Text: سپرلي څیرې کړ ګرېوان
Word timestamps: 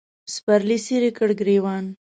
سپرلي 0.33 0.77
څیرې 0.85 1.11
کړ 1.17 1.29
ګرېوان 1.39 1.85